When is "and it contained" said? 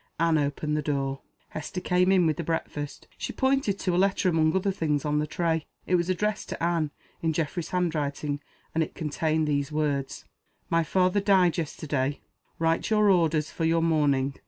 8.73-9.47